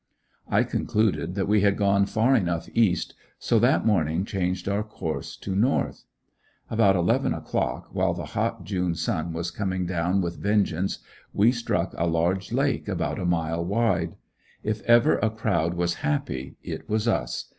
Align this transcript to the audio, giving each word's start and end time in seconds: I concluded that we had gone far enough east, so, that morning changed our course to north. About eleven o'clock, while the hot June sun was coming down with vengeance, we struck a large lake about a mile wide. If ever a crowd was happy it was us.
I 0.49 0.63
concluded 0.63 1.35
that 1.35 1.47
we 1.47 1.61
had 1.61 1.77
gone 1.77 2.07
far 2.07 2.35
enough 2.35 2.67
east, 2.73 3.13
so, 3.37 3.59
that 3.59 3.85
morning 3.85 4.25
changed 4.25 4.67
our 4.67 4.81
course 4.81 5.37
to 5.37 5.55
north. 5.55 6.05
About 6.71 6.95
eleven 6.95 7.35
o'clock, 7.35 7.89
while 7.93 8.15
the 8.15 8.25
hot 8.33 8.63
June 8.63 8.95
sun 8.95 9.31
was 9.31 9.51
coming 9.51 9.85
down 9.85 10.19
with 10.19 10.41
vengeance, 10.41 11.03
we 11.33 11.51
struck 11.51 11.93
a 11.95 12.07
large 12.07 12.51
lake 12.51 12.87
about 12.87 13.19
a 13.19 13.25
mile 13.25 13.63
wide. 13.63 14.15
If 14.63 14.81
ever 14.85 15.19
a 15.19 15.29
crowd 15.29 15.75
was 15.75 15.93
happy 16.01 16.55
it 16.63 16.89
was 16.89 17.07
us. 17.07 17.49